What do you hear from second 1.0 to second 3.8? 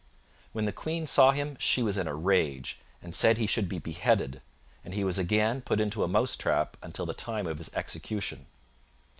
saw him she was in a rage, and said he should be